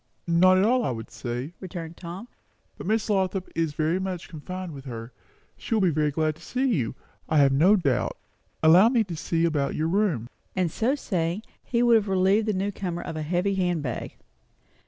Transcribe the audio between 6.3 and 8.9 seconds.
to see you, I have no doubt. Allow